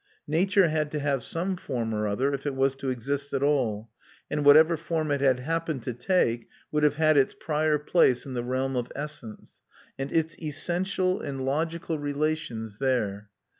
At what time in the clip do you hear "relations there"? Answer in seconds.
11.99-13.29